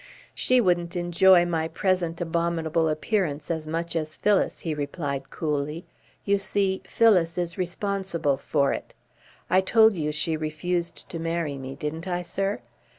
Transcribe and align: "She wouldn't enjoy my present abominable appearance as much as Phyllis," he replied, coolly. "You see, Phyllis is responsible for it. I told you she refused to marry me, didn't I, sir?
"She 0.33 0.59
wouldn't 0.59 0.95
enjoy 0.95 1.45
my 1.45 1.67
present 1.67 2.19
abominable 2.21 2.89
appearance 2.89 3.51
as 3.51 3.67
much 3.67 3.95
as 3.95 4.17
Phyllis," 4.17 4.61
he 4.61 4.73
replied, 4.73 5.29
coolly. 5.29 5.85
"You 6.25 6.39
see, 6.39 6.81
Phyllis 6.87 7.37
is 7.37 7.55
responsible 7.55 8.37
for 8.37 8.73
it. 8.73 8.95
I 9.47 9.61
told 9.61 9.95
you 9.95 10.11
she 10.11 10.35
refused 10.35 11.07
to 11.09 11.19
marry 11.19 11.59
me, 11.59 11.75
didn't 11.75 12.07
I, 12.07 12.23
sir? 12.23 12.61